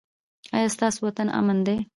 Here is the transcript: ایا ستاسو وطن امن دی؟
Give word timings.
ایا 0.55 0.69
ستاسو 0.75 0.99
وطن 1.05 1.27
امن 1.39 1.57
دی؟ 1.65 1.75